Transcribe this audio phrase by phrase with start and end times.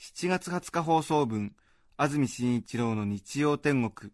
[0.00, 1.56] 7月20日放送分
[1.96, 4.12] 安住紳一郎の日曜天国。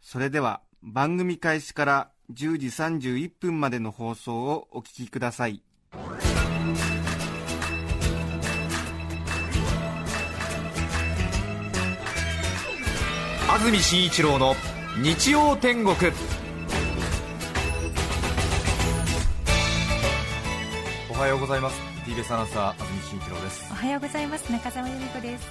[0.00, 5.62] それでは番組開始から10時31分までの放送をお聞きください。
[13.48, 14.56] 安住紳一郎の
[15.00, 15.94] 日曜天国。
[21.08, 21.93] おはようございます。
[22.04, 23.66] TBS アナウンサー安住紳一郎です。
[23.72, 24.52] おはようございます。
[24.52, 25.48] 中澤由美子です。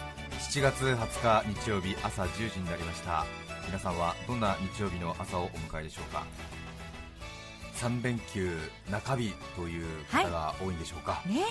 [0.51, 3.25] 7月20日日曜日朝10時になりました。
[3.65, 6.23] 皆さんはどんな日曜日の朝をお迎えでしょうか
[7.77, 8.55] ？3連休
[8.87, 11.41] 中日という方が多いんでしょうか、ね。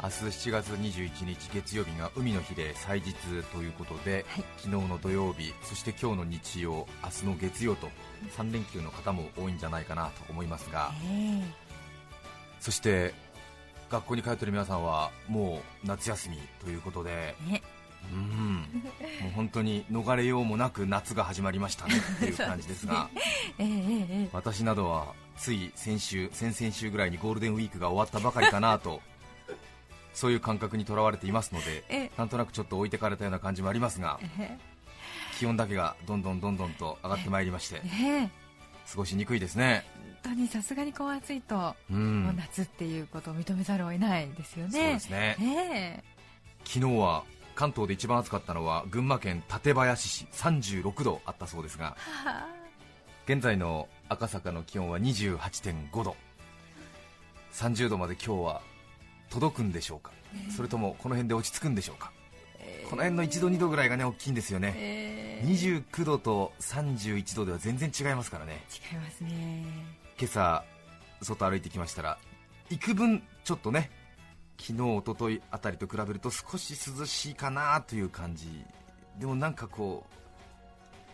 [0.00, 3.14] 明日7月21日月曜日が海の日で祭日
[3.52, 4.44] ということで、はい。
[4.58, 7.88] 昨日の土曜日そして今日の日曜明日の月曜と
[8.38, 10.92] 3連休の方も多いんじゃないかなと思いますが。
[11.04, 11.42] え。
[12.60, 13.12] そして
[13.90, 17.34] 学校に通っている皆さんはもう夏休みということで
[18.12, 18.56] うん。
[19.22, 23.08] もう本当に逃れようもなく夏が始まりましたねっていう感じですが
[23.58, 29.02] ええええ私などはつい先週、先々週ぐらいにゴールデンウィークが終わったばかりかなと
[30.14, 34.56] そういう感覚にとらわれていますのでえなんとなくちょっと置いてかれたような感じもありますがえ
[35.38, 38.30] 気温だけがどんどんどんどんと上がってまいりましてええ。
[38.90, 39.84] 過ごしにくいですね。
[40.26, 44.72] 本当にさすがにこう暑いと、う、もうん夏っていうことを認めざるを得ないですよね。
[44.72, 45.36] そうですね。
[45.40, 46.04] え
[46.64, 47.22] 昨日は
[47.54, 52.48] 関東で一番暑かったのは群馬県館林市36度あったそうですがえはあ。
[53.26, 56.16] 現在の赤坂の気温は28.5度。
[57.52, 58.60] 30度まで今日は
[59.30, 60.12] 届くんでしょうか、
[60.54, 62.12] それともこの辺で落ち着くんでしょうか、
[62.90, 65.46] この辺の1度2度ぐらいがね大きいんですよね、ええ。
[65.46, 68.62] 29度と31度では全然違いますからね。
[68.92, 69.64] 違いますね
[70.18, 70.64] 今朝
[71.22, 72.18] 外歩いてきましたら
[72.70, 73.90] 幾分ちょっとね
[74.58, 78.64] 昨日一昨日あたりと比べると少し涼しいかなという感じ。
[79.18, 80.06] でもなんかこ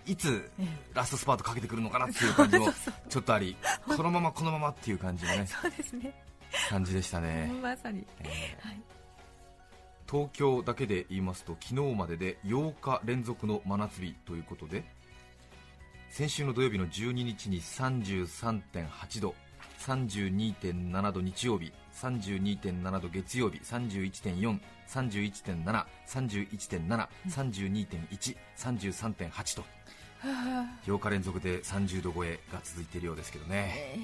[0.07, 2.73] ういつえラストスパートかけてくるのかなっていう感じも
[3.09, 6.13] ちょっとありこのままこのままっていう感じのね そうですね。
[6.69, 8.07] 感じでしたね、まさに。
[8.21, 8.83] えーはい。
[10.11, 14.84] 東京だけで言いますと昨日までで8日連続の真夏日ということで
[16.12, 19.34] 先週の土曜日の12日に33.8度
[19.78, 29.65] 32.7度日曜日32.7度月曜日31.4 31.7 31.7 32.1 33.8と。
[30.21, 33.75] は8日連続で30度超えが続いているようですけどあね。
[33.75, 33.99] え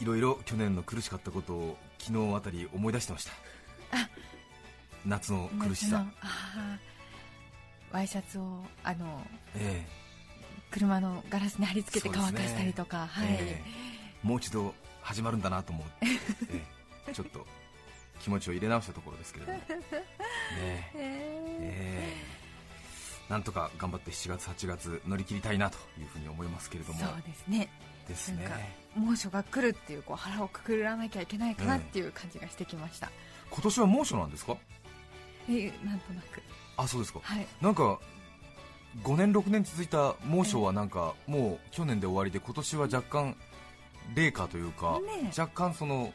[0.00, 0.04] え。
[0.04, 3.32] いろいろ去年の苦しかったことを昨日あたり思い出してました。
[5.04, 6.06] 夏の苦しさ
[7.92, 9.26] ワイシャツをあの
[9.56, 9.84] え
[10.70, 14.26] 車のガラスに貼り付けて乾かしたりとか、えはい、ええ。
[14.26, 15.92] もう一度始まるんだなと思って、
[16.52, 16.64] え
[17.08, 17.12] え。
[17.14, 17.46] ちょっと
[18.20, 19.80] 気持ちを入れ直したところですけれども、 ねえ。
[20.60, 22.14] ええ
[23.28, 23.32] え。
[23.32, 26.98] なんとか頑張って7月、8月乗り切りたいなというふうに思いますけれども。
[27.00, 27.70] そうですね。
[28.06, 28.48] ですね。
[28.94, 33.10] 猛暑が来るっていうこう腹をくくらなきゃいけないかなっていう感じがしてきました、
[33.50, 34.56] 今年は猛暑なんですか？
[35.48, 36.42] えーなんとなく
[36.78, 37.20] あそうですか。
[37.22, 37.46] はい。
[37.60, 37.98] なんか
[39.02, 43.36] 5年、6年続いた猛暑はなんかもう去年で終わりで今年は若干
[44.14, 46.12] 冷夏というか、ね若干その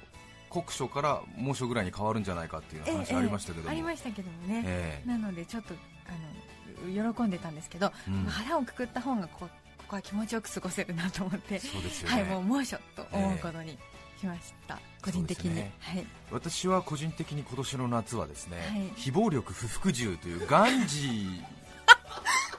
[0.49, 5.07] 酷暑から猛暑ぐらいに変わるんじゃないかっていうえー話ありましたけども、ありましたけどもね、ええ。
[5.07, 5.73] なのでちょっと
[6.07, 8.25] あの喜んでたんですけど、うん。
[8.25, 13.77] 腹をくくった方がこうここは気持ちよく過ごせるなと思って、そうですよね、はいもう猛暑と思うことに
[14.23, 16.05] しました、個人的に、ねはい。
[16.31, 18.93] 私は個人的に今年の夏はですね、はい。
[18.95, 21.41] 非暴力不服従というガンジ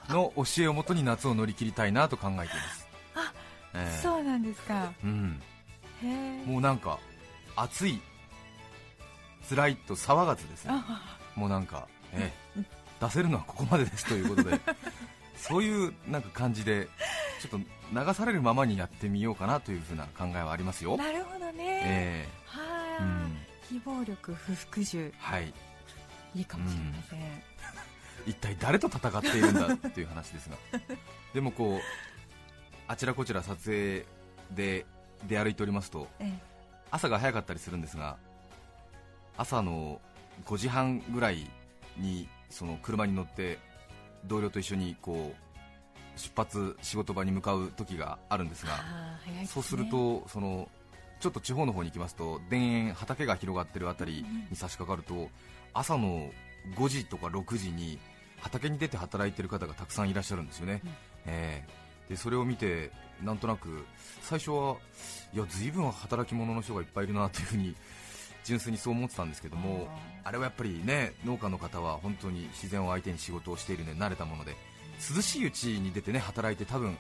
[0.09, 2.89] ーの教えをもとに夏を乗り切りたいなと考えています。
[3.17, 3.33] あ
[3.75, 4.03] ええ。
[4.03, 4.93] そうなんですか。
[5.03, 5.41] うん、
[6.45, 6.99] もうなんか
[7.57, 8.01] 暑い
[9.49, 10.73] 辛いと騒がずですね。
[10.75, 12.65] あもうなんか、ええ。
[13.01, 14.61] 出せるのはここまでですということで
[15.37, 16.89] そういうなんか感じで
[17.41, 20.97] ちょっと流されるままにやってみようかなというふうな考えはありますよ。
[20.97, 23.37] なるほどね、えはえあ、うん。
[23.69, 25.13] 非暴力不服従。
[25.19, 25.53] はい。
[26.35, 27.21] いいかもしれません、
[28.27, 30.57] 一体誰と戦っているんだっていう話ですが。
[31.33, 31.81] でもこう
[32.87, 34.05] あちらこちら撮影
[34.51, 34.87] で
[35.27, 36.39] 出歩いておりますとえ
[36.91, 38.17] 朝が早かったりするんですが
[39.37, 40.01] 朝の
[40.45, 41.51] 5時半ぐらい
[41.97, 43.59] にその車に乗って
[44.27, 48.77] 同僚と一緒にこう出発仕事場に向かう時があるんですが
[49.27, 49.47] ね。
[49.47, 50.69] そうするとその
[51.25, 55.31] ちょっと地方の方に行きますと田園畑が広がってるあたりに差し掛かると
[55.73, 56.31] 朝の
[56.77, 57.99] 5時とか6時に
[58.41, 60.83] 畑に出て働いてる方がたくさんいらっしゃるんですよね、
[61.25, 62.91] えーでそれを見て
[63.23, 63.87] なんとなく
[64.21, 64.77] 最初は
[65.33, 67.75] いや随分働き者の人がいっぱいいるなというふうに
[68.45, 69.89] 純粋にそう思ってたんですけども
[70.23, 74.55] あれはやっぱりね農家の方は本当に自然を相手に仕事をしているので慣れたもので
[75.17, 76.99] 涼しいうちに出てね働いて多分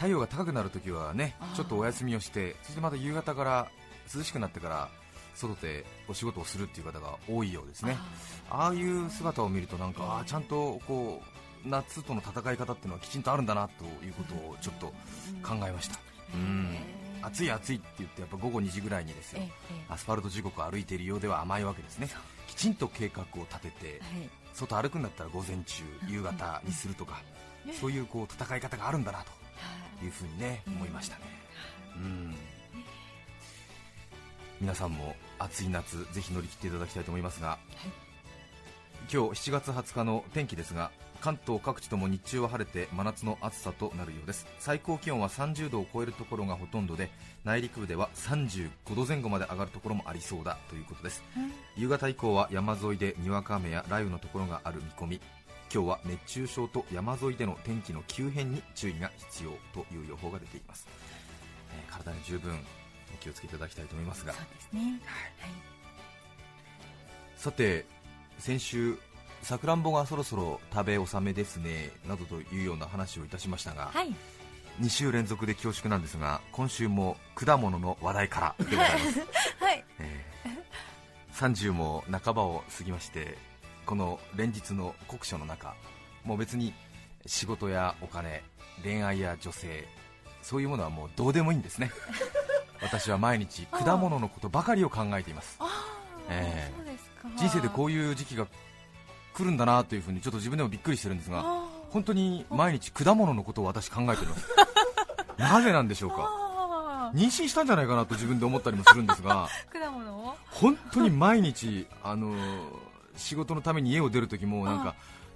[0.00, 3.68] 太陽が高くなるときはねちょっとお休みをしてそしてまた夕方から
[4.16, 4.88] 涼しくなってから
[5.34, 7.98] 外でお仕事をするっていう方が多いようですね。
[8.48, 11.20] ああいう姿を見るとなんかちゃんとこ
[11.64, 14.86] う夏との戦い方っていうのはきちんとあるんだなということをちょっと
[15.46, 15.98] 考えました、
[16.34, 16.76] うん、
[17.20, 19.42] 暑い暑いって言ってやっぱ午後2時ぐらいにですよ
[19.90, 22.08] アスファルト時刻を歩いているようでは甘いわけですね。
[22.46, 24.00] きちんと計画を立てて
[24.54, 27.20] 外歩くんだったら午前中夕方にするとか
[27.78, 29.40] そういうこう戦い方があるんだなと
[30.02, 30.06] い。
[30.06, 31.22] うふうにね思いましたね。
[31.96, 32.34] うん。
[34.60, 37.58] 皆さんも暑い夏ぜひ乗り切っていただきたいと思いますが、
[39.12, 40.90] 今日7月20日の天気ですが
[41.20, 44.46] 関東各地とも日中は晴れて真夏の暑さとなるようです。
[44.58, 47.10] 最高気温は30度を超えるところがほとんどで
[47.44, 51.22] 内陸部では35度前後まで上がるところもありそうだということです。
[51.76, 55.20] 夕方以降は山沿いでにわか雨や雷雨のところがある見込み
[55.72, 60.86] 今日は熱中症と山沿いでの天気の急変に注意が必要という予報が出ています、
[61.72, 62.52] えー体に十分
[63.14, 64.32] お気をつけいただきたいと思いますが。
[64.32, 65.00] そうですね。
[67.36, 67.84] さて
[68.38, 68.98] 先週
[69.42, 74.12] さくらんぼがそろそろ食べ納めですねなどというような話をいたしましたが、はい。
[74.80, 79.20] 2週連続で恐縮なんですが今週も果物の話題からでございます。
[79.62, 79.84] はい。
[79.98, 80.30] えー
[81.40, 83.38] 30も半ばを過ぎまして
[83.90, 85.74] この連日の酷暑の中
[86.22, 86.72] もう別に
[87.26, 88.44] 仕事やお金
[88.84, 89.84] 恋愛や女性
[90.42, 91.90] そういうものはもうどうでもいいんですね。
[92.80, 95.58] 私は毎日果物のことばかりを考えています。
[96.28, 96.70] え
[97.36, 98.46] 人生でこういう時期が
[99.34, 104.46] 来るんだなというふうにちょっと自分でもびっくりしてるんですがあ本当に毎日果物のことを私考えております。
[105.36, 106.18] なぜなんでしょうか。
[106.20, 110.36] あ妊娠したんじゃないかなと自分で思ったりもするんですが 果物を？
[110.48, 112.89] 本当に毎日、あのー
[113.20, 114.94] 仕事のために家を出るときもなんか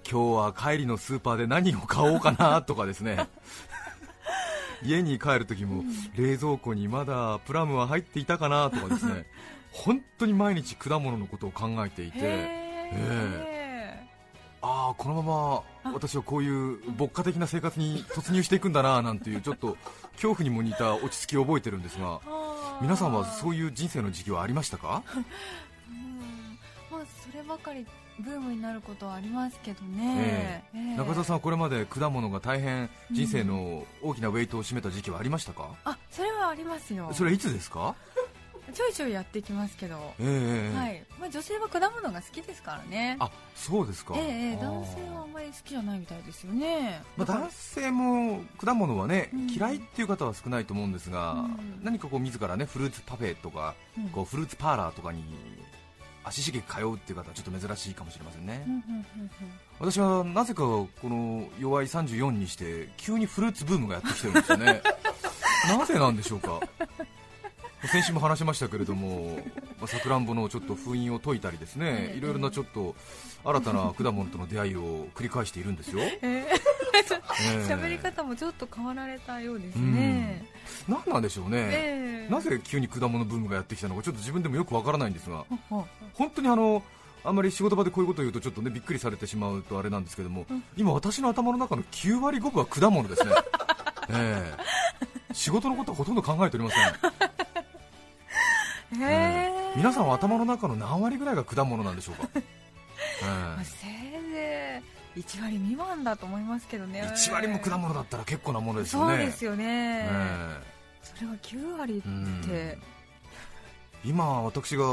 [0.09, 3.27] 今日は帰りのスーパーで何を買おうかなとかですね。
[4.83, 5.83] 家に帰るときも
[6.15, 9.25] 冷蔵庫にまだプラムは入っていたかなとかですね。
[9.71, 14.05] 本当に毎日果物のことを考えていてへ
[14.61, 19.77] ああこのまま私はこういう牧歌的な生活に突入していくんだななんていうちょっと
[20.13, 22.81] 恐怖にも似た落ち着きを覚えてるんですがー。
[22.81, 25.03] 皆さんはそういいう人生の時期はありましたか？
[27.45, 27.85] ばかり
[28.19, 30.97] ブームになることはありますけどね、ええ。
[30.97, 37.09] 中田さんはこれまで果物が大変人生の大きなウェイトを占めた時期はありましたか、あそれはありますよ。
[37.13, 37.95] それはいつですか？
[38.73, 40.77] ちょいちょいやってきますけど、ええ。
[40.77, 41.03] はい。
[41.19, 43.15] まあ、女性は果物が好きですからね。
[43.19, 44.59] あそうですか、えー。
[44.59, 49.49] 男性はあんまり好きじゃないみたいですよね、まあ、男性も果物はね、うん。
[49.49, 51.79] 嫌いっていう方は少ないと思うんですが、うん。
[51.83, 54.09] 何かこう自らねフルーツパフェとか、うん。
[54.09, 55.23] こうフルーツパーラーとかに
[56.25, 58.65] 足しげく通うっていう方はちょっと珍しいかもしれませんね、
[59.79, 64.81] 私はなぜかこの弱い34にして急にフルーツブームがやってきてるんですよね。
[65.69, 66.59] なぜなんでしょうか？
[67.91, 69.37] 先週も話しましたけれども
[69.85, 72.09] さくらんぼのちょっと封印を解いたりですね。
[72.09, 72.17] ええ。
[72.17, 72.95] いろいろなちょっと
[73.43, 76.23] 新たな果物との出会いを繰り返しているんですよ、ええ。
[76.23, 76.55] ええ。
[77.67, 80.43] 喋り方もちょっと変わられたようですね、
[80.87, 82.31] 何なんでしょうね、ええ。
[82.31, 85.45] なぜ急に果物ブームがやってきたのかちょっと自分でもよくわからないんですが
[86.13, 86.83] 本当にあの
[87.23, 90.45] あんまり仕事場でこういうことを言うとちょっとねびっくりされてしまうとあれなんですけども、
[90.77, 93.31] 今私の頭の中の9割5分は果物ですね、
[94.13, 94.53] え
[95.31, 95.33] え。
[95.33, 96.83] 仕事のことはほとんど考えておりません、
[99.01, 99.77] へえええ。
[99.77, 102.39] 皆さんは頭の中の何割ぐらいが果物なんでしょうか、 え
[103.25, 104.04] まあせいぜい
[105.15, 107.01] 1割未満だと思いますけどね。
[107.03, 109.15] え1割も果物だったら結構なものですよね。
[109.15, 110.59] そうですよね、え
[111.03, 112.77] それは9割って。
[114.03, 114.83] 今私が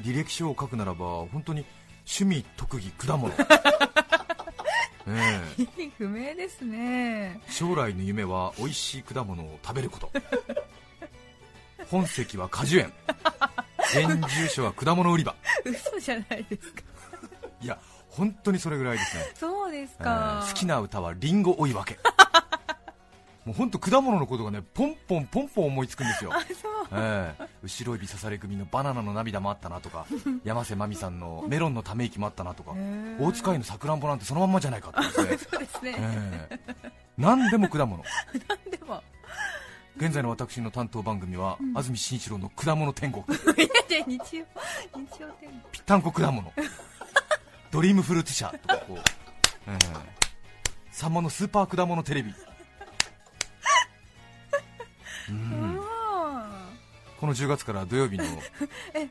[0.00, 1.64] 履歴書を書くならば本当に
[2.06, 3.32] 趣味特技果物、
[5.08, 5.62] ええ。
[5.62, 7.40] 意味不明ですね。
[7.48, 10.12] 将来の夢は美味しい果物を食べること。
[11.90, 12.92] 本籍は果樹園。
[13.92, 15.34] 現住所は果物売り場。
[15.64, 16.82] 嘘じゃないですか。
[17.60, 17.78] いや
[18.10, 21.98] 本当にそれぐらいですね、 そうですえか、ー好きな歌はリンゴ追い分け。
[23.46, 26.30] もう本当果物のことがねポンポンポンポン思いつくんですよ。
[26.92, 30.04] ええ後ろ指刺され組のバナナの涙もあったなとか
[30.44, 32.72] 山瀬まみさんのメロンのため息もあったなとか
[33.18, 38.02] 大塚愛のさくらんぼなんてそのまんまじゃないかってですね、そうですね、ええ何でも果物。
[38.70, 39.02] でも。
[39.96, 43.22] 現在の私の担当番組は、安住紳一郎の果物天国。
[43.26, 43.64] いや
[43.98, 44.46] いや日曜
[44.94, 45.60] 日曜天国。
[45.70, 46.50] ぴったんこ果物
[47.70, 49.00] ドリームフルーツ社とかこう、え
[49.70, 50.20] え
[50.90, 52.34] さんまのスーパー果物テレビ。
[55.30, 55.80] うん。
[57.20, 58.24] この10月から土曜日の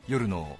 [0.06, 0.56] 夜の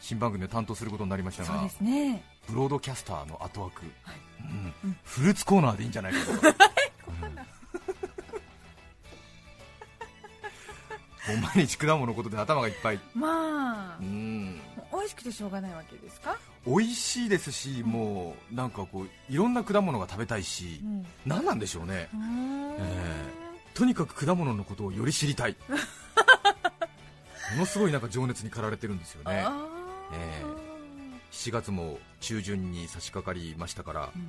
[0.00, 2.22] 新番組を担当することになりましたがね。
[2.48, 4.16] ブロードキャスターの後枠、はい。
[4.40, 4.74] うん。
[4.84, 4.96] うん。
[5.04, 6.32] フルーツコーナーでいいんじゃないかと、
[11.56, 13.98] 毎日果物のことで頭がいっぱい、まあ。
[14.00, 14.60] うん、
[14.92, 16.36] 美味しくてしょうがないわけですか、
[16.66, 21.06] 美味しいですし、もうなんかこういろんな果物が食べたいし、うん。
[21.24, 22.76] 何なんでしょうね、うー
[23.74, 25.56] とにかく果物のことをより知りたい。
[27.52, 29.40] ものすごいなんか情熱に駆られてるんですよね。
[29.40, 29.68] あー。
[30.12, 30.44] え
[31.32, 34.28] 7月も中旬に差し掛かりましたからうん。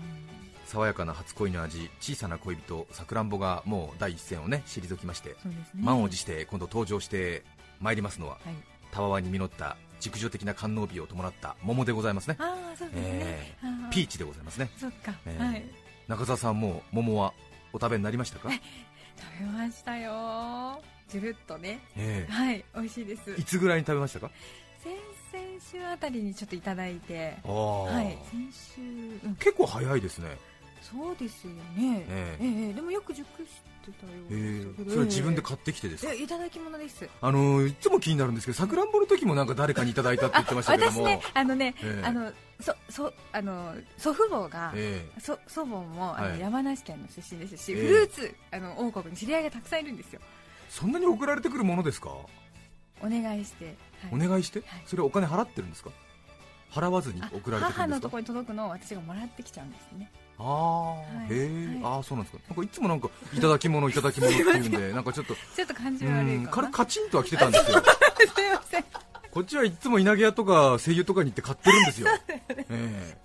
[0.66, 5.36] 爽やかな初恋の味小さな恋人さくらんぼがもう第一線をね退きまして、ね。
[5.76, 7.44] 満を持して今度登場して
[7.82, 8.56] まいりますのははい
[8.92, 12.36] たわわに実った熟女的な観音美を伴った桃でございますね。
[12.40, 13.90] ああそうですね、えあー。
[13.92, 14.70] ピーチでございますね。
[14.78, 15.64] そっか、えーはい。
[16.08, 17.34] 中澤さんもう桃は
[17.72, 18.60] お食べになりましたか、食
[19.40, 20.82] べましたよ。
[21.08, 21.80] じゅるっとね。
[21.96, 23.32] えはい美味しいです。
[23.32, 24.32] えいつぐらいに食べましたか？
[24.84, 27.38] 先々週あたりにちょっといただいて。
[27.46, 30.38] ああ、はい先週、うん、結構早いですね
[30.82, 32.06] そうですよね。
[32.10, 32.70] ええ。
[32.70, 33.48] えでもよく熟し
[33.86, 34.90] てたようえですけど。
[34.90, 37.08] えそれは自分で買ってきてですか、ええいただき物です。
[37.22, 41.04] あのいつも気になるんですけどさくらんぼの時もなんか誰かにいただいたって言ってましたけども。
[41.04, 42.06] 私ねあのね、ええ。
[42.06, 46.40] あのそそあの祖父母が、えそ祖母もあの、はい。
[46.40, 47.88] 山梨県の出身ですし、ええ。
[47.88, 50.22] フルーツあの王国に知り合いがたくさんいるんですよ。
[50.70, 53.76] そんなに送られてくるものですか、お願いして、
[54.12, 54.84] お願いして、はい。
[54.86, 55.92] それお金払ってるんですか？
[56.72, 57.74] 払わずにあ送られてくるんですか？
[57.74, 60.10] 母のところに届くのを私がもらってきちゃうんですね
[60.42, 61.34] ああ、はい。
[61.34, 61.94] へえ、はい。
[61.96, 62.44] ああそうなんですか。
[62.50, 67.78] なんかいつもなんかいただき物いただき物って言うんでなんかちょっとちょっと感じう悪い軽くカチンとは来てたんですよ。
[67.80, 68.86] すいません。
[69.32, 72.08] こっちはいつも稲毛屋とか声優とかに行って買ってるんですよ。
[72.50, 73.18] ええ。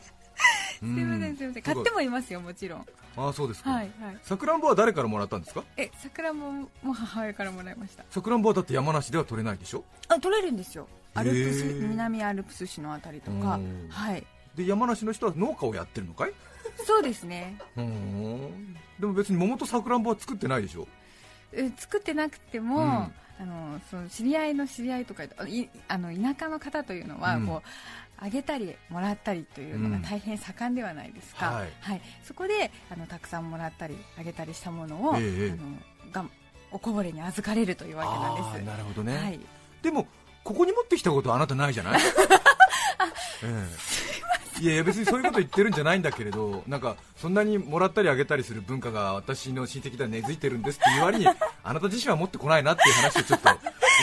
[0.79, 1.63] すすいませんすいません。
[1.63, 2.87] 買ってもいますよもちろん。
[3.17, 4.19] ああそうですか、はいはい。
[4.23, 5.65] さくらんぼは誰からもらったんですか？
[5.79, 8.05] え桜もも母親からもらいました。
[8.11, 9.85] さくらんぼはだって山梨では取れないでしょ？
[10.09, 10.87] あ取れるんですよ。
[11.15, 13.55] アルプス南アルプス市のあたりとか。
[13.55, 13.89] うん。
[13.89, 14.25] はい。
[14.55, 16.33] で山梨の人は農家をやってるのかい？
[16.85, 17.59] そうですね。
[17.77, 18.75] うん。
[18.99, 20.87] でも別に桃とさくらんぼは作ってないでしょ？
[21.53, 23.13] え作ってなくても、うん。
[23.39, 25.29] あのその知り合いの知り合いとかい
[25.89, 27.47] あの田舎の方というのは、うん。
[27.47, 27.69] こう
[28.19, 30.03] あげたりもらったりというのがうん。
[30.03, 32.01] 大変盛んではないですか、はい。
[32.25, 35.53] そこであのたくさんもらったりあげたりしたものを、ええ。
[35.53, 36.31] あのが
[36.73, 38.65] おこぼれに預かれるというわけなんです。
[38.65, 39.41] なるほどね、はい、
[39.83, 40.07] でも
[40.43, 42.01] ここに持ってきたことはあなたないじゃない、
[43.43, 43.57] ええ、いや
[44.61, 53.49] いや別にそういうこと言ってるんじゃないんだけれどなんかそんなにもらったりあげたりする文化が私の親戚では根付いてるんですっていう割にあなた自身は持ってこないなっていう話をちょっと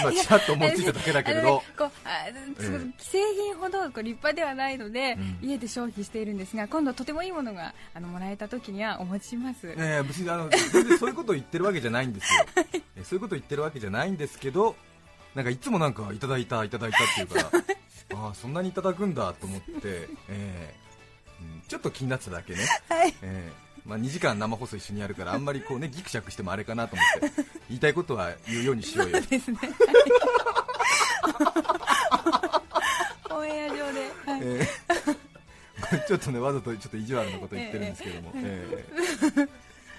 [0.01, 1.47] 今ちらっと思いついただけだけれど。
[1.47, 2.25] ねこうあ
[2.97, 5.49] 既製品ほどこう立派ではないので、うん。
[5.49, 12.45] 家で消費しているんですが今度とてもいいものがあのもらえた時にはお持ちします、いやいや別にあの全然そういうことを言ってるわけじゃないんですよ。
[12.97, 14.75] えそういうことを言ってるわけじゃないんですけど
[15.35, 17.63] なんかいつもなんかいただいたいただいたっていうから
[18.13, 20.73] ああそんなにいただくんだと思って、ええ。
[21.41, 23.13] うんちょっと気になってただけね、はい。
[23.21, 23.51] ええ。
[23.85, 29.19] まあ、2時間生放送一緒にやるからあんまりこうねギクシャクしてもあれかなと思って言いたいことは言うようにしようよ。
[29.21, 29.57] ですね。
[33.29, 33.83] オンエア上で、
[34.25, 34.41] はい。
[34.43, 34.67] ええ。
[35.81, 38.85] こ れちょっとねわざとちょっと意地悪なこと言ってるんですけども、え
[39.37, 39.47] え。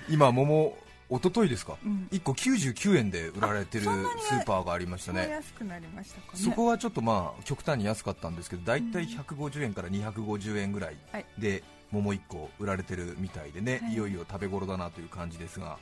[0.08, 0.76] 今桃
[1.10, 6.42] 一昨日ですか、うん1個99円で売られてるスーパーがありましたね安くなりましたかね。
[6.42, 10.96] そこはちょっとまあ極端に安かったんですけど大体150円から250円ぐらい
[11.38, 15.78] で桃1個売られてるみたいでね、はいい、よいよ食べ頃だなという感じですがはい。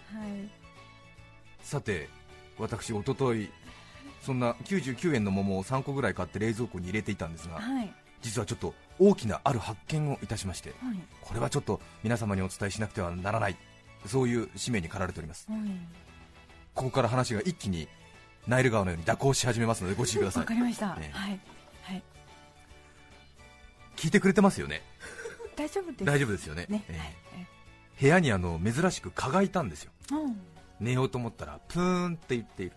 [1.62, 2.08] さて
[2.58, 3.50] 私一昨日
[4.20, 7.92] そんな99円の桃を3個ぐらい買って冷蔵庫に入れていたんですがはい。
[8.22, 10.98] 実はちょっと大きなある発見をいたしましてはい。
[11.20, 13.56] これはちょっと皆様にお伝えしなくてはならない
[14.06, 15.60] そういう使命に駆られておりますはい。
[16.74, 17.88] ここから話が一気に
[18.46, 20.96] ナイル川のように蛇行し始めますのでご注意くださいわかりました。
[21.00, 21.40] ええはい。
[21.82, 22.02] はい。
[23.96, 24.82] 聞いてくれてますよね？
[25.54, 26.04] 大丈夫です。
[26.04, 26.66] 大丈夫ですよね？
[26.68, 26.84] ね。
[26.88, 27.04] ええは
[27.42, 27.46] い。
[28.00, 30.40] 部屋にあの珍しく蚊がいたんですよえうん。
[30.80, 32.72] 寝ようと思ったらプーンって言っている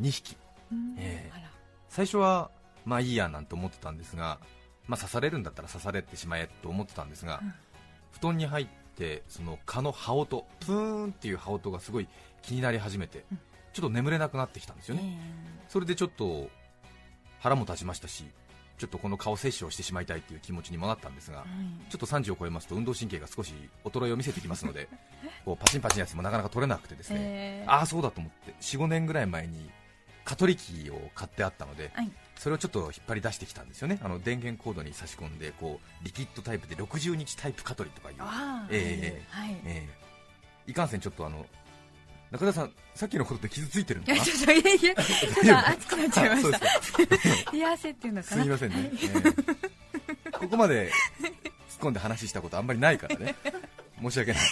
[0.00, 0.36] 2匹
[0.70, 1.50] うんええあら。
[1.88, 2.50] 最初は
[2.84, 4.38] まあいいやなんて思ってたんですが、
[4.86, 7.54] まあ、刺されるんだったら刺されてしまえと思ってたんですが、うん
[8.12, 12.08] 布団に入っってその蚊の羽音プーンっていう羽音がすごい
[12.42, 13.24] 気になり始めて、
[13.72, 15.18] ちょっと眠れなくなってきたんですよね、
[15.68, 16.48] それでちょっと
[17.40, 18.24] 腹も立ちましたし
[18.78, 21.44] ちょっとこの顔摂取をしてしまいたいっていう気持ちにもなったんですが、
[21.90, 24.88] ちょっと30を超えますと運動神経が少し衰えを見せてきますので
[25.44, 29.70] こうパチンパチンやつもなかなか取れなくてですね、えーああそうだと思って45年ぐらい前に
[30.24, 32.10] 蚊取り機を買ってあったので、はい。
[32.36, 33.98] それをちょっと引っ張り出してきたんですよね。
[34.02, 38.16] あの電源コードに差し込んでこうリキッドタイプで60日タイプ蚊取りとかいう。
[38.70, 39.56] ええはい。
[39.64, 39.88] え
[40.66, 41.44] えいかんせんちょっとあの
[42.30, 44.16] 中田さんさっきのことで傷ついてるのかな？
[44.16, 47.06] いやちょっといやいやちょっと熱くなっちゃいましですか。
[47.46, 48.42] た冷や汗っていうのかな。
[48.42, 48.98] すみませんね、え
[50.26, 50.30] え。
[50.32, 50.90] ここまで
[51.68, 53.34] 突っ込んで話したことあんまりないからね。
[54.00, 54.42] 申し訳ない。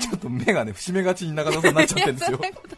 [0.00, 2.40] ちょっと目がね伏し目がちに中田さんになっちゃってるんですよ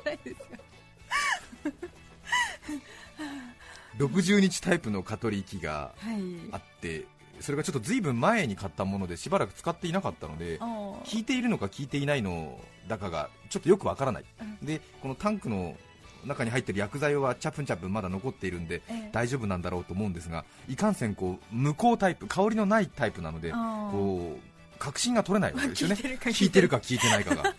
[3.98, 6.20] 60日タイプの蚊取り機がはい。
[6.52, 7.06] あって
[7.40, 14.24] それがちょっとずいぶん前に買ったものでしばらく使っていなかったので効いているのか効いていないのだかがちょっとよくわからない、
[14.62, 15.76] でこのタンクの
[16.24, 19.10] 中に入ってる薬剤はチャプンチャプンまだ残っているんでええ。
[19.12, 25.96] 大丈夫なんだろうと思うんですがいかんせんこう無効タイプ香りのないタイプなのでこう確信が取れないわけですよね。
[25.96, 27.54] 効いてるか効いてるか効いてないかが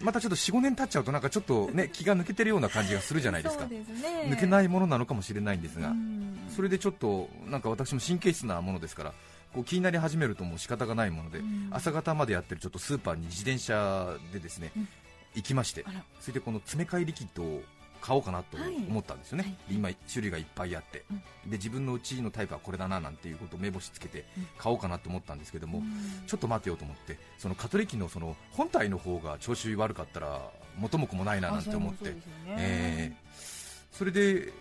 [0.00, 3.66] またちょっと45年経っちゃうとなんかちょっとね 気が抜けてるような感じがするじゃないですか。
[3.66, 3.84] ね。
[4.28, 6.24] 抜けないものなのかもしれないんですが、うん
[6.54, 9.12] それでちょっとなんか私も神経質なものですから
[9.52, 11.68] こう気になり始めるともう仕方がないもので、うん。
[11.70, 14.88] 朝方までやってるちょっとスーパーに自転車でですね、うん。
[15.34, 15.84] 行きまして
[16.20, 17.62] それでこの詰め替えリキッドを
[18.00, 18.74] 買おうかなとはい。
[18.88, 19.52] 思ったんですよね、はい。
[19.68, 21.04] で今種類がいっぱいあって、
[21.46, 24.46] で自分のうちのタイプはこれだななんていうことを目星つけてうん。
[24.58, 26.26] 買おうかなと思ったんですけども、うん。
[26.26, 30.40] ちょっと待てよと思ってそのカトリキのその本体の方が調子悪かったら
[30.78, 32.08] 元も子もないななんて思って。
[32.10, 32.20] あそね。
[32.58, 34.52] えーそれで、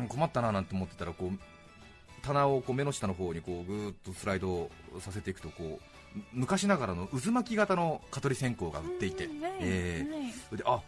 [0.00, 1.38] うん、困ったななんて思ってたらこう
[2.22, 4.70] 棚をこう目の下の方にこうぐーっとスライド
[5.00, 5.78] させていくとこ
[6.14, 10.80] うむ昔ながらの渦巻き型の蚊取り線香が売っていて、うんはいえーであ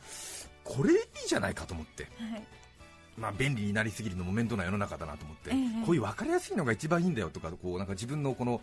[0.64, 2.42] これいいじゃないかと思って、はい。
[3.14, 8.62] まあ、便利になりすぎるのも面倒な世の中だなと思って、ええこういう分かりやすいのが一番いいんだよとかこうなんか自分のこの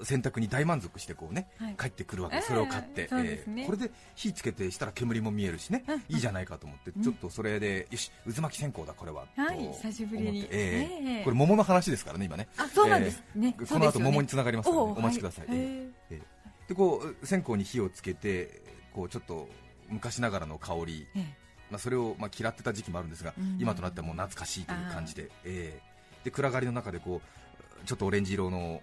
[0.00, 1.76] う選択に大満足してこうね、はい。
[1.78, 3.64] 帰ってくるわけ、ええそれを買って、そうですね。
[3.64, 10.40] これで火つけてしたら煙も見えるしね、いいじゃないかと思って、ちょっとそれでよし渦巻き線香だこれは、はい久しぶりに。
[10.50, 11.10] ええ。
[11.16, 11.24] ええ。
[11.24, 12.48] これ桃の話ですからね今ね。
[12.56, 13.54] あそうなんですね。
[13.56, 15.56] この後桃につながりますから、ね、お待ちください、はい。
[15.56, 16.14] ええ。
[16.16, 16.22] ええ。
[16.68, 18.60] でこう線香に火をつけて
[18.92, 19.48] こうちょっと
[19.92, 21.34] 昔ながらの香り、ええ。
[21.70, 23.58] まあ、それをまあ嫌ってた時期もあるんですが、うん。
[23.60, 25.80] 今となってはもう懐かしいという感じで、ええ。
[26.24, 27.20] で暗がりの中でこ
[27.82, 28.80] うちょっとオレンジ色の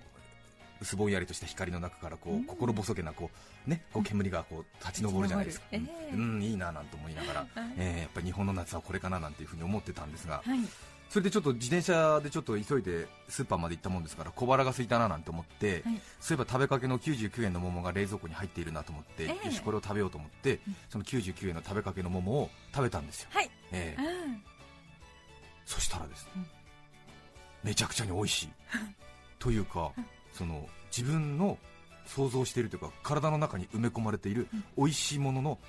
[0.81, 2.43] 薄ぼんやりとした光の中からこう、うん。
[2.45, 3.29] 心細げなこ
[3.67, 6.13] う、ね、こう煙がこう立ち上るじゃないですか、ええ。
[6.13, 7.49] うん、いいななんて思いながら、はい。
[7.77, 10.59] ええやっぱり日本の夏はこれかななんていうふうに思ってたんですが、はい
[11.09, 16.01] それでちょっと自転車でちょっと急いでスーパーまで行ったもんですから小腹が空いたななんて思って、はい。
[16.19, 19.45] そういえば食べかけの99円の桃が冷蔵庫に入っているなと思って、ええ。
[19.47, 23.49] よしこれを食べようと思って、その99円の食べかけの桃を食べたんですよ、はい。
[23.71, 24.01] ええ。
[24.01, 24.43] うん。
[25.65, 26.45] そしたらですね、うん。
[27.63, 28.49] めちゃくちゃに美味しい。
[29.39, 29.91] というか
[30.33, 31.57] その自分の
[32.05, 34.63] 想像しているというか体の中に埋め込まれているうん。
[34.77, 35.59] 美味しいものの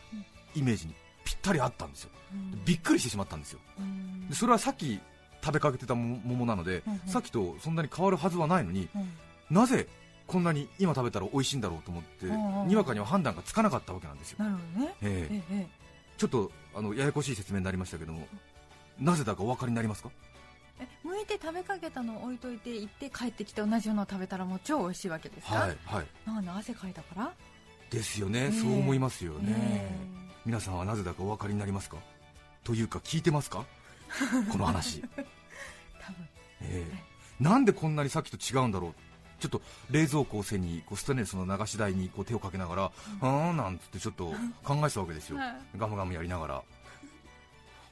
[0.54, 2.10] イメージにぴったり合ったんですよ。
[2.32, 2.64] うん。
[2.64, 3.60] びっくりしてしまったんですよ。
[3.78, 4.28] うん。
[4.28, 5.00] でそれはさっき
[5.42, 7.00] 食べかけてたも桃なので、うんうん。
[7.06, 9.08] さっきとそんなに変わるはずはないのにうん。
[9.54, 9.88] なぜ
[10.26, 14.94] こんなに今食べたら美味しいんだろうと思って、うんうんにわかには判断がつかなかったわけなんですよ、なるほどね。
[15.02, 15.34] ええ。
[15.34, 15.80] えええ
[16.18, 18.28] ちょっとあのややこしい説明になりましたけども
[18.98, 20.10] なぜだかお分かりになりますか？
[20.78, 25.54] え剥いて食べかけたのを置いといて行って帰ってきて同じようなのを食べたらもう超美味しいわけですか？
[25.54, 26.06] はいはい。
[26.26, 27.32] なんで汗かいたから？
[27.90, 28.52] ですよね、ええ。
[28.52, 29.90] そう思いますよね、え。
[30.44, 31.96] 皆さんはなぜだかお分かりになりますか？
[32.62, 33.64] というか聞いてますか？
[34.52, 35.24] この話、え
[36.10, 36.28] 多分。
[36.62, 37.42] ええ。
[37.42, 38.94] なんでこんなにさっきと違うんだろう。
[39.40, 45.54] ちょっと冷蔵庫を背にこうステンレスの流し台にこう手をかけながら、あーなんつってちょっと考えてたわけですよ、はい。
[45.78, 46.62] ガムガムやりながら。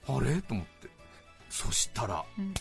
[0.08, 0.42] あれ？
[0.42, 0.88] と思って。
[1.48, 2.54] そしたら、うん。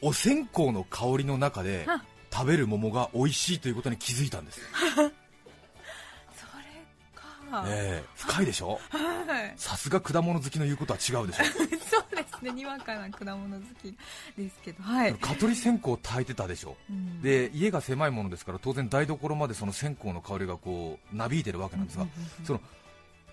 [0.00, 2.02] お線香の香りの中では。
[2.30, 4.60] 食べる桃が美味しいということに気づいたんです、
[7.66, 8.80] ええ深いでしょ？
[8.90, 9.52] はい。
[9.56, 11.44] さすが果物好きの言うことは違うでしょ。
[11.88, 13.96] そうですねにわかな果物好き
[14.36, 16.76] ですけどはい、蚊取り線香を焚いてたでしょ。
[16.90, 17.22] うん。
[17.22, 22.46] で家が狭いものですから当然台所までその線香の香りがこうなびいてるわけなんですが、うんうんうんうん。
[22.46, 22.60] その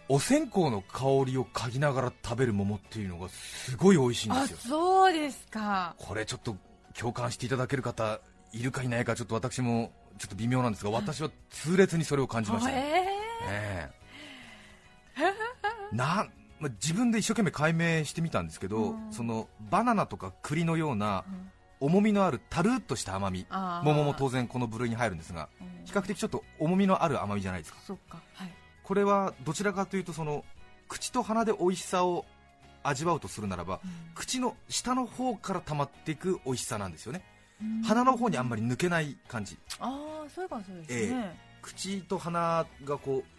[0.08, 4.58] お線香の香りを嗅ぎながら食べる桃っていうのがすごい美味しいんであすよ。
[4.62, 5.95] そうですか。
[5.97, 6.56] これちょっと
[6.93, 8.19] 共感していただける方
[8.54, 13.06] いるかいないかちょっと私もちょっと微妙なんですが私は痛烈にそれを感じましたね、え
[13.49, 14.05] ええ
[15.91, 16.28] な
[16.60, 19.12] まあ自分で一生懸命解明してみたんですけど、うん。
[19.12, 21.25] そのバナナとか栗のような
[21.80, 23.45] 重みのあるたるっとした甘み。
[23.49, 25.86] 桃も当然この部類に入るんですがうん。
[25.86, 27.80] 比較的ちょっと重みのある甘みじゃないですか。
[28.10, 28.54] かはい。
[28.84, 30.45] これはどちらかというとその
[30.88, 32.25] 口と鼻で美味しさを
[32.84, 33.82] 味わうとするならば
[34.13, 37.23] 口の下の方から溜まっていく美味しさなんですよね。
[37.62, 37.82] うん。
[37.84, 39.58] 鼻の方にあんまり抜けない感じ。
[39.80, 43.35] ああそういえばそうですね、口と鼻がこう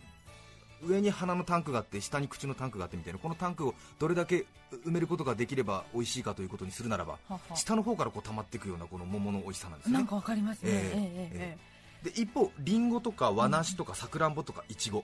[0.84, 4.46] 上に鼻のタンクがあって下に口のタンクがあってみたいなこのタンクをどれだけ
[4.84, 7.18] 埋めることができれば美味しいかということにするならば
[7.54, 9.98] 下の方からこう溜まっていくようなこの桃の美味しさなんですよね。
[9.98, 10.90] なんかわかりますね、ええええ
[11.32, 15.00] ええで一方リンゴとか和梨とかさくらんぼとかいちご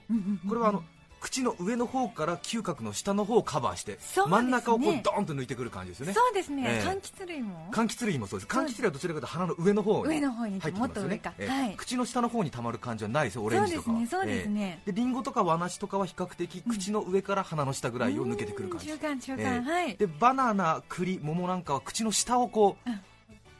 [0.47, 0.83] これはあの
[1.23, 3.97] 口の上の方から嗅覚の下の方をカバーして、ね。
[4.27, 6.13] 真ん中をこうドーンと抜いてくる感じですよね。
[6.13, 6.85] そうですね、ええ。
[6.85, 7.69] 柑橘類も。
[7.71, 8.49] 柑橘類もそうです。
[8.49, 11.21] 柑橘類はどちらかというと鼻の上の方に上の方に入ってますよね。
[11.39, 11.47] ええ。
[11.47, 11.75] はい。
[11.77, 13.95] 口の下の方に溜まる感じはないですよオレンジとかは。
[13.95, 14.81] そうですねそうですね。
[14.85, 18.91] えリンゴとか和梨とかは比較的口の上から鼻の下ぐらいを抜けてくる感じ。
[18.91, 18.97] うん。
[18.99, 19.71] 中間中間、ええ。
[19.71, 19.95] はい。
[19.95, 22.99] でバナナ栗桃なんかは口の下をこう、うん。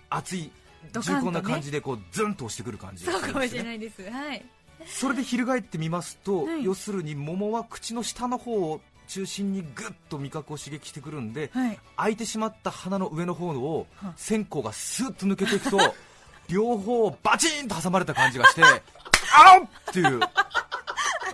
[0.09, 0.51] 熱い
[0.91, 4.03] 重厚な感じでこうズンと押してくる感じがそうかもしれないです。
[4.03, 4.43] はい
[4.87, 6.63] それで翻ってみますと、はい。
[6.63, 11.79] 要するに桃は口の下の方を中心にぐっと味覚を刺激してくるんで、はい。
[11.97, 14.13] 開いてしまった鼻の上の方をは。
[14.15, 15.77] 線香がスーッと抜けていくと
[16.49, 20.27] 両方をバチンと挟まれた感じがして あおっっていう、え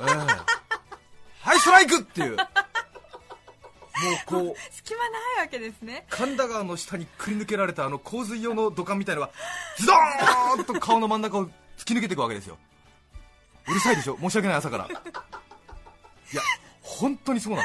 [0.03, 0.05] え。
[1.41, 2.37] はいストライクっていう。
[2.37, 2.47] もう
[4.25, 6.05] こう 隙間ないわけですね。
[6.09, 9.29] 神田川の下にくり抜けられたあの洪水用の土管みたいのが
[9.77, 11.45] ズドーンと顔の真ん中を
[11.77, 12.57] 突き抜けていくわけですよ
[13.69, 14.17] うるさいでしょ。
[14.19, 14.85] 申し訳ない朝から。
[14.85, 16.41] いや
[16.81, 17.63] 本当にそうな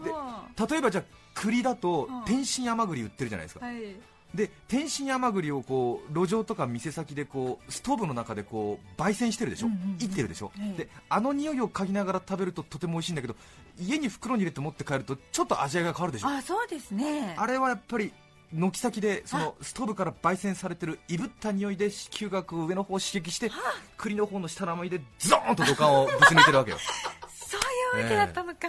[0.00, 0.66] の。
[0.68, 2.24] 例えばじゃあ栗だとうん。
[2.24, 3.64] 天津甘栗売ってるじゃないですか。
[3.64, 3.96] あはい。
[4.34, 13.36] で天津甘栗をこう路上とか店先でこうストーブの中でこう焙煎してるでしょ、うんうんってるでしょ、はいであの匂いを嗅ぎながら食べるととても美味しいんだけど
[13.78, 16.28] 家に袋に入れて持って帰るとちょっと味わいが変わるでしょ。
[16.28, 17.34] あそうですね。
[17.38, 18.10] あれはやっぱり
[18.52, 23.50] 軒先でそのストーブから焙煎されてるいぶった匂いで嗅覚を上の方を刺激して
[23.96, 26.78] 栗の方の下の甘いでゾーンと土管をぶち抜いてるわけよ、
[27.28, 28.68] そういうわけだったのか、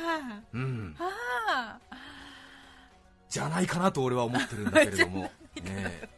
[0.53, 1.97] うん、ああ。
[3.29, 6.09] じゃないかなと俺は思ってるんだけれども、 ええ。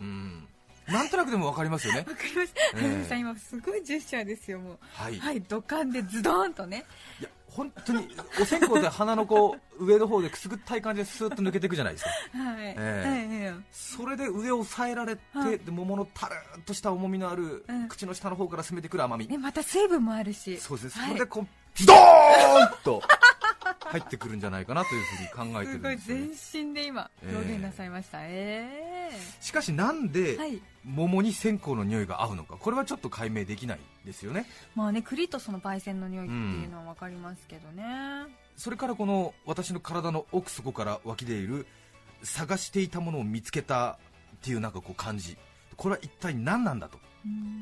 [0.00, 0.48] うん、
[0.88, 2.00] なんとなくでも分かりますよね。
[2.00, 2.80] わかりました、ええ。
[2.80, 4.78] 花 見さん今すごいジェスチャーですよもう。
[4.94, 6.84] はい、はい土管でズドーンとね。
[7.20, 8.08] いや本当に
[8.40, 12.10] お線香で鼻のこう上の方でくすぐったい感じでスーッと抜けていくじゃないですか。
[12.38, 12.76] はい、ええ。
[12.76, 17.88] ええそれで上を押さえられて、はいで桃のたるっとした重みのある、うん。
[17.88, 20.58] 口の下の方から攻めてくる甘み、ねまた水分もあるし。
[20.58, 21.12] そうですね、はい。
[21.12, 21.98] それでこうドーン
[22.84, 23.02] と
[23.80, 27.36] 入ってくるんじゃないかなというふうに考えてるすごいんですよ、ね、全身で今ええ。
[27.36, 28.18] 表現なさいました。
[28.22, 28.81] え
[29.40, 30.38] しかしなんで
[30.84, 32.56] 桃に線香の匂いが合うのか？
[32.56, 34.46] これはちょっと解明できないですよね。
[34.74, 37.84] まあね栗とその焙煎の匂いっていうのは分かりますけどね、
[38.56, 41.66] それからこの私の体の奥底から湧き出いる
[42.22, 43.98] 探していたものを見つけた
[44.36, 45.36] っていうなんかこう感じ。
[45.76, 46.96] これは一体何なんだと？
[46.96, 47.11] うん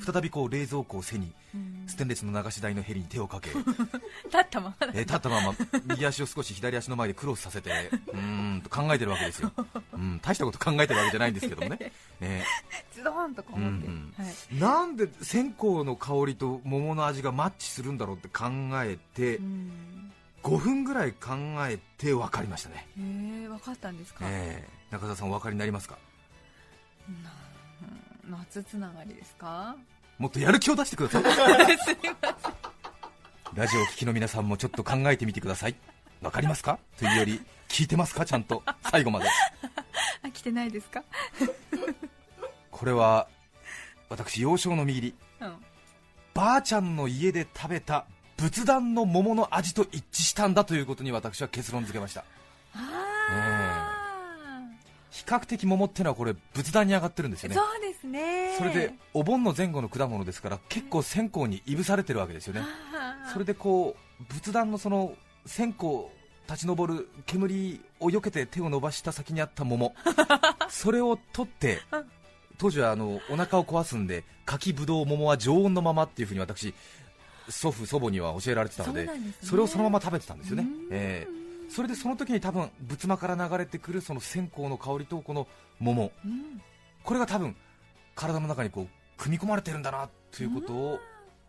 [0.04, 1.84] 再びこう冷蔵庫を背にうん。
[1.86, 4.86] ステンレスの流し台のヘリに手をかけ 立ったまま。
[4.86, 5.54] だえー立ったまま
[5.86, 7.70] 右足を少し左足の前でクロスさせて
[8.12, 9.52] うーんと考えてるわけですよ、
[9.92, 11.92] うん、大したこと考えてるわけじゃないんですけどもね。
[12.20, 12.44] ね。
[12.94, 18.46] ズドーンとこう思って、なんで線香の香りと桃の味がマッチするんだろうって考
[18.82, 20.12] えてうん。
[20.42, 21.34] 5分ぐらい考
[21.68, 25.98] えて分かりましたね、へえ分かったんですか、えー中澤さんお分かりになりますか？
[28.30, 29.76] 夏つながりですか？
[30.18, 31.22] もっとやる気を出してください。
[31.78, 32.54] すいません。
[33.54, 35.74] ラジオを聴きの皆さんもちょっと考えてみてください。
[36.22, 36.78] 分かりますか？
[36.98, 38.24] というより聞いてますか？
[38.24, 38.62] ちゃんと。
[38.90, 39.26] 最後まで。
[40.22, 41.02] あ来てないですか？
[42.70, 43.28] これは
[44.08, 45.14] 私幼少の右り。
[45.40, 45.56] うん。
[46.34, 48.04] ばあちゃんの家で食べた
[48.36, 52.24] 仏壇の桃の味と一致したんだということに私は結論付けました。
[52.74, 53.89] あ
[55.20, 57.60] 比較的桃ってのはこれ仏壇に上がってるんですーよね。
[57.60, 58.54] そうですね。
[58.56, 62.62] それでお盆の前後の果物ですから結構線香にいぶされてるわけですよね。
[63.32, 65.12] それでこう仏壇のその
[65.44, 65.86] 線香
[66.48, 69.94] 立ち上る煙を避けて手を伸ばした先にあった桃。
[70.70, 71.80] それを取って
[72.56, 76.72] 当時はあのお腹を壊すんで柿ぶどう桃は常温のままっていうふうに私
[77.50, 79.12] 祖父祖母には教えられてたのでね。
[79.42, 80.66] それをそのまま食べてたんですよね。
[80.90, 81.39] えー
[81.70, 85.46] それでその時に多分仏間から流れてくるその線香の香りとこの
[85.78, 86.12] 桃。
[86.24, 86.60] うん。
[87.04, 87.56] これが多分
[88.14, 90.98] 体の中にこう組み込まれてるんだなということを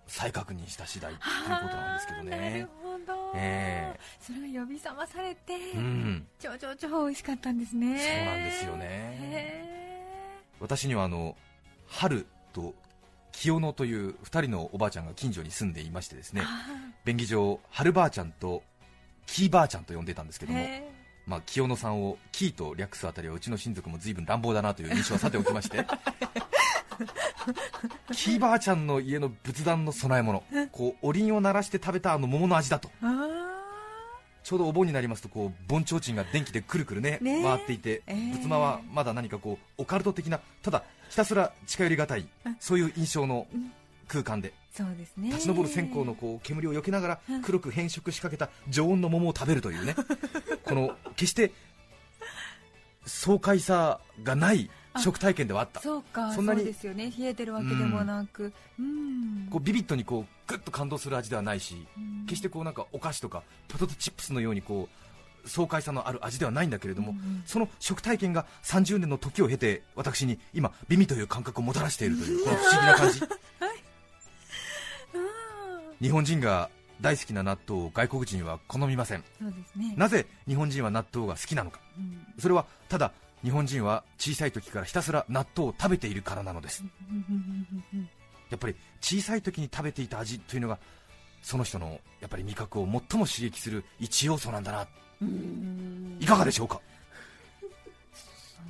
[0.07, 1.21] 再確認した次第という
[1.63, 2.67] ことなんですけどね。
[3.05, 7.99] ど、えそれが呼び覚まされて、うん、超超超美味しかったんですね。
[7.99, 8.85] そうなんですよね。
[8.85, 9.71] へ
[10.59, 11.35] 私にはあの
[11.87, 12.73] 春と
[13.31, 16.43] 清野という2人のおばあちゃんが近所に住んでいましてですーね。
[16.45, 16.65] あ
[17.05, 18.63] 便宜上春ばあちゃんと
[19.25, 20.65] キーばあちゃんと呼んでたんですけども、
[21.25, 25.85] まあ、清野さんをキーと略すあたりはうちの親族も随分乱暴だなという印象はさておきまして
[28.13, 32.89] キーばあちゃんの家の仏壇の供え物こうおりんを鳴らして食べたあの桃の味だと。
[33.01, 33.27] あ
[34.43, 42.25] ちょうどお盆になりますとこう盆提灯が電気でくるくるね回っていて、ええ仏間はまだ何かこうオカルト的なただひたすら近寄りがたい
[42.59, 43.45] そういう印象の
[44.11, 44.49] 空間で。
[44.49, 45.29] ーそうですね。
[45.29, 47.41] 立ち上る線香のこう煙を避けながらうん。
[47.41, 49.95] 黒く変色しかけた常温の桃を食べるというね。
[50.65, 51.53] この決して
[53.05, 55.79] 爽快さがない食体験ではあった。
[55.79, 57.13] そうかそんなにですよね。
[57.17, 58.51] 冷えてるわけでもなく。
[58.77, 59.47] うん。
[59.49, 62.25] こうビビッドにこうグッと感動する味ではないしうん。
[62.25, 64.89] 決してこうなんかお菓子とかポテトチップスのようにこ
[65.45, 67.43] う爽快さのある味ではないんだけれども、うんうん。
[67.45, 73.21] その食体験が30年の時を経て私に今美味という感覚をもたらしているというこの不思議な感じ
[76.01, 79.23] 日本人が大好きな納豆を外国人は好みません。
[79.75, 79.93] ね。
[79.95, 81.79] なぜ日本人は納豆が好きなのか。
[81.97, 82.25] うん。
[82.39, 83.11] それはただ
[83.43, 86.83] 日本人は小さい時からひたすら納豆を食べているからなのです。
[88.49, 90.77] やっぱり小さい時に食べていた味というのが
[91.41, 94.87] その人のやっぱり味覚を最も刺激する一要素なんだな。
[95.21, 96.17] うん。
[96.19, 96.81] いかがでしょうか？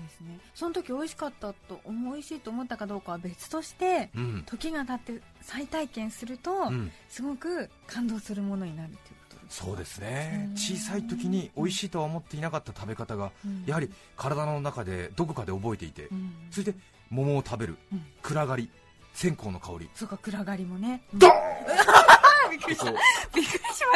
[0.01, 0.39] ですね。
[0.53, 10.47] その時美味しかったと思美味しいと思ったかどうかは別としてうん、時が経って再体験すると、うん、すごく感動するものになるということですそうですね。
[10.49, 10.57] うん。
[10.57, 13.63] 小さい時に美味しいとは思っていなかった食べ方がうん。
[13.65, 16.33] やはり体の中でどこかで覚えていてうん。
[16.49, 16.73] そして
[17.09, 17.77] 桃を食べる。
[17.91, 18.05] うん。
[18.21, 18.69] 暗がり。
[19.13, 19.89] 線香の香り。
[19.93, 21.03] そうか暗がりもね。
[21.13, 21.33] ドーン！
[22.51, 22.93] びっくりしま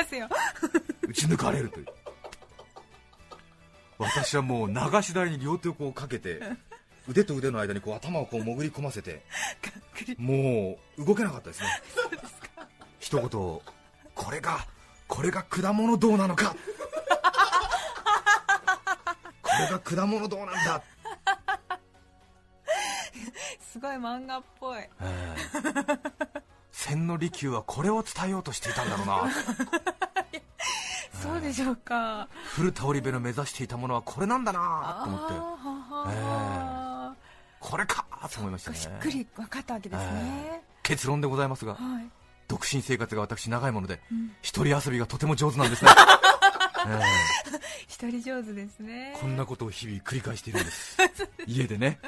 [0.08, 0.28] すよ。
[1.06, 1.86] う打ち抜かれるという
[3.98, 6.42] 私はもう流し台に両手をこうかけて
[7.08, 9.24] 腕と腕の間にこう頭をこう潜り込ませて
[10.18, 11.68] もう動けなかったですね。
[13.00, 13.62] 一言こ
[14.32, 14.66] れが
[15.08, 16.56] これが果物どうなのか。
[19.42, 20.82] これが果物どうなんだ、
[23.62, 24.80] すごい漫画っぽい。
[24.80, 25.46] ええ。
[26.72, 29.95] 千利休はこれを伝えようとしていたんだろうな
[31.46, 32.28] でしょうか。
[32.56, 35.34] 古田織部の目指していたものはこれなんだなと思って。
[35.34, 37.16] あーはは
[37.60, 38.78] これかと思いましたね。
[38.78, 42.10] しっくり分かったわけですね、結論でございますがはい、
[42.48, 45.90] 独身生活が私長いものでうん、一人遊びがとても上手なんですね、
[46.88, 47.02] え
[47.88, 49.14] 一人上手ですね。
[49.16, 50.98] えこんなことを日々繰り返しているんです。
[51.48, 52.00] 家でね。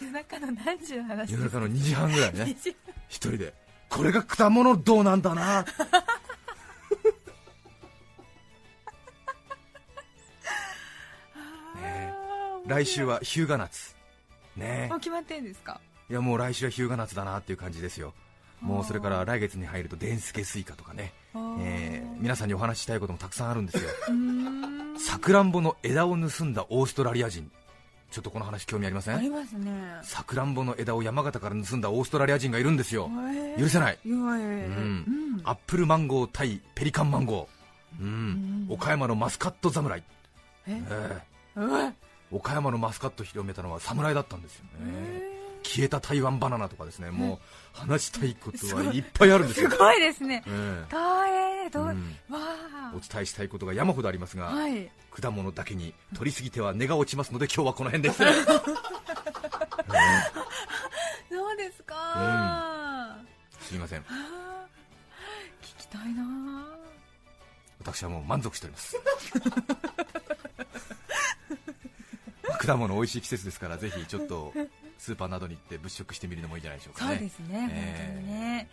[0.00, 2.42] 夜中の何時の話夜中の2時半ぐらいね。
[2.42, 2.76] 2時
[3.08, 3.54] 一人で
[3.88, 5.64] これが果物どうなんだな
[12.70, 13.96] 来週は日向夏。
[14.56, 14.86] ね。
[14.88, 15.80] もう決まってんですか？
[16.08, 18.14] いやもう来週は日向夏だなっていう感じですよ。
[18.60, 21.12] もうそれから来月に入ると伝助スイカとかね、
[21.60, 22.20] えー。
[22.20, 23.90] 皆さんにお話ししたいこともたくさんあるんですよ。
[24.98, 27.50] さくらんぼの枝を盗んだオーストラリア人。
[28.12, 29.16] ちょっとこの話興味ありません？
[29.16, 29.72] ありますね。
[30.02, 33.10] さくらんぼの枝を山形から盗んだオーストラリア人がいるんですよ。
[33.32, 33.60] へー。
[33.60, 33.98] 許せない。
[34.06, 34.28] うん。
[34.28, 35.40] うん。
[35.42, 38.66] アップルマンゴー対ペリカンマンゴー、うん。
[38.68, 38.74] うん。
[38.74, 40.04] 岡山のマスカット侍、
[40.68, 40.82] え？
[40.88, 41.20] え
[41.56, 41.92] うわー
[42.32, 44.70] 岡山のマスカットを広めたのは侍だったんですよね。
[44.80, 47.10] へ消えた台湾バナナとかですね。
[47.10, 47.40] も
[47.74, 49.68] う話したいことはいっぱいあるんですよ。
[49.68, 50.42] ーす、ごいですね。
[50.46, 51.96] え大変どう、
[52.96, 54.52] お伝えしたいことが山ほどありますが、
[55.10, 58.40] 果物だけに取りすぎては根が落ちますので今日はこの辺で失礼そ
[61.52, 63.16] うですか、
[63.60, 64.00] すいません。
[64.00, 64.04] 聞
[65.78, 66.22] きたいな
[67.80, 68.96] 私はもう満足しております
[72.70, 74.52] 果物美味しい季節ですからぜひちょっと
[74.98, 78.68] スーパーなどに行って物色してみるのもいいんじゃないでしょうかそうねですね、えー本当にね。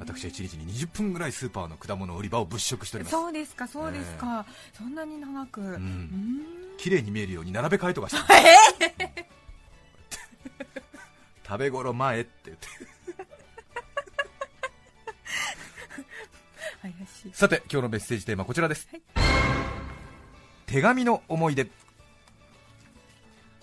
[0.00, 3.12] 私は1日に20分ぐらいスーパーの果物売り場を物色しております。
[3.12, 5.60] そうですかそうですか、そんなに長く。
[5.60, 5.76] うん。
[5.76, 6.42] ん。
[6.76, 8.18] 綺麗に見えるように並べ替えとかして。
[8.18, 8.34] ま す
[11.46, 12.30] 食べ頃前って。
[12.46, 12.66] 言って
[16.82, 17.32] 怪しい。
[17.32, 19.02] さて今日のメッセージテーマはこちらです、はい。
[20.66, 21.68] 手紙の思い出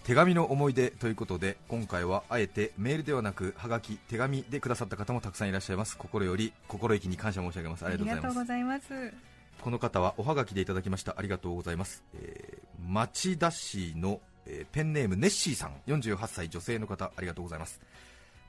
[0.05, 5.97] 手紙の思い出ということで今回はあえてメールではなくはがき手紙でくださった方もたくさんいらっしゃいます。
[5.97, 7.83] 心より心意気に感謝申し上げます。
[7.85, 8.45] ありがとうございます。
[8.45, 9.13] ざいます。
[9.59, 11.15] この方はおはがきでいただきました。
[11.17, 15.71] ありがとうございます、えー町田市の、えーペンネームネッシーさん。
[15.87, 17.81] 48歳女性の方ありがとうございます。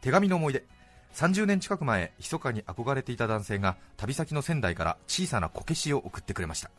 [0.03, 0.63] 手紙の思い出。
[1.15, 6.71] 30年近く前密かに憧れていた男性が旅先の仙台から小さなこけしを送ってくれました、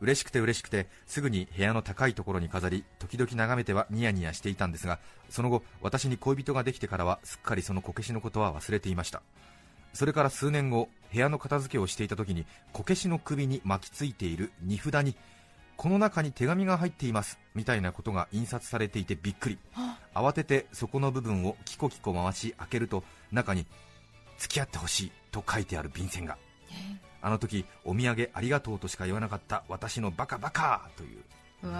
[0.00, 9.22] 嬉しくて嬉しくてすぐに部屋の高いところに飾り時々眺めてはニヤニヤしていたんですがその後私に恋人ができてからはすっかりそのこけしのことは忘れていました。
[9.92, 15.16] それから数年後部屋の片付けをしていた時にこけしの首に巻きついている荷札に
[15.76, 19.58] この中に手紙が入っていますみたいなことが印刷されていてびっくり。
[20.14, 23.66] 慌ててそこの部分をキコキコ回し開けると中に
[24.38, 26.36] 「付き合ってほしい」と書いてある便箋が。
[27.22, 31.18] あの時お土産ありがとうとしか言わなかった私のバカバカという。
[31.62, 31.74] うわ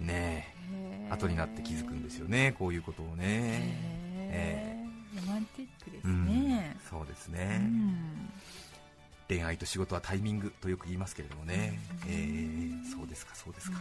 [0.00, 0.48] ーね
[1.08, 1.08] え。
[1.10, 3.24] 後になって気づくんですよねこういうことをね。
[4.16, 6.26] へーロマンティックですうん。
[6.26, 8.30] ねそうですうね、ん。
[9.28, 11.78] 恋愛と仕事はタイミングとよく言いますけれどもね、
[12.08, 13.78] えーそうですかそうですか、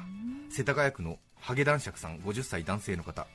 [0.50, 3.26] 世田谷区のハゲ男爵さん50歳男性の方。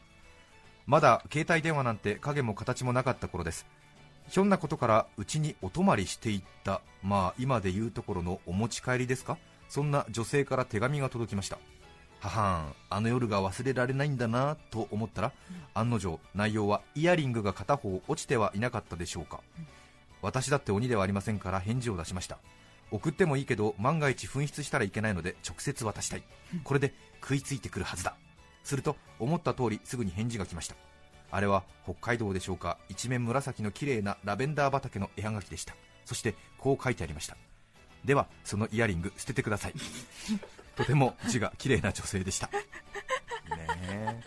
[0.86, 3.66] まだ携帯電話なんて影も形もなかった頃です
[4.28, 6.82] ひょんなことからうちにお泊まりしていった。
[7.02, 9.38] まあ今で言うところのお持ち帰りですか？
[9.68, 11.58] そんな女性から手紙が届きました。
[12.20, 15.32] ははんあの夜が忘れられないんだなと思ったら、
[15.72, 19.40] 案の定内容はイヤリングが片方落ちてはいなかったでしょうか、
[20.20, 22.38] 私だって鬼ではありませんから返事を出しました。
[22.90, 26.22] 送ってもいいけど万が一紛失したらいけないので直接渡したい。
[26.64, 28.16] これで食いついてくるはずだ。
[28.64, 30.74] すると思った通りすぐに返事が来ました
[31.30, 32.78] あれは北海道でしょうか。
[32.88, 35.74] 一面紫の綺麗なラベンダー畑の絵はがきでした。
[36.04, 37.36] そしてこう書いてありました。
[38.04, 39.74] ではそのイヤリング捨ててください。
[40.76, 42.48] とても字が綺麗な女性でした。
[42.48, 44.22] ね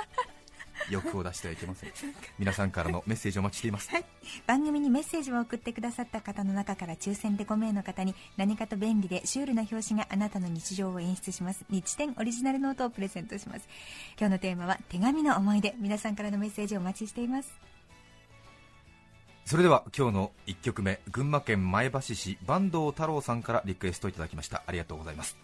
[0.92, 1.92] 欲を出してはいけません。
[2.38, 3.90] 皆さんからのメッセージをお待ちしています。
[4.46, 11.66] 番組にメッセージを送ってくださった方の中から抽選で5名の方に何かと便利でシュールな表紙があなたの日常を演出します。
[11.70, 13.68] 日展オリジナルノートをプレゼントします。
[14.20, 17.52] 今日のテーマは手紙の思い出皆さんからのメッセージをお待ちしています。
[19.46, 24.64] それでは今日の1曲目群馬県前橋市坂東太郎さんからリクエストいただきました。
[24.66, 25.38] ありがとうございます。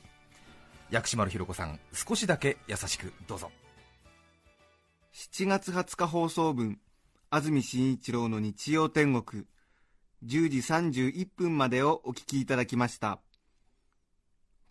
[0.90, 3.52] 薬師丸ひろ子さん少しだけ優しくどうぞ
[5.18, 6.80] 7月20日放送分
[7.32, 9.46] 安住紳一郎の日曜天国。
[10.24, 13.20] 10時31分までをお聞きいただきました。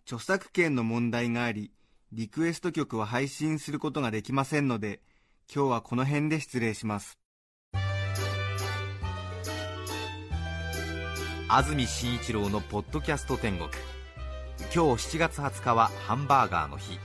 [0.05, 1.73] 著作権の問題があり
[2.13, 5.01] リクエスト曲は配信することができませんので
[5.53, 7.19] 今日はこの辺で失礼します。
[11.49, 13.69] 安住紳一郎のポッドキャスト天国。
[14.73, 16.97] 今日7月20日はハンバーガーの日。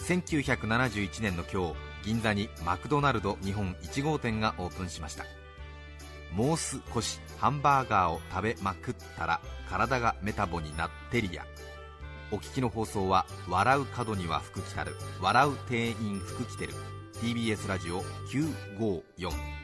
[0.00, 5.24] 1971年の今日銀座にマクドナルド日本1号店がオープンしました。
[6.32, 11.46] もう少しハンバーガーを食べまくったら体がメタボになってりや
[12.30, 16.74] お聞きの放送は「笑う角には福来たる笑う店員福来てる」
[17.20, 19.57] TBS ラジオ954